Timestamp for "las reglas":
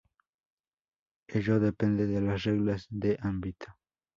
2.21-2.87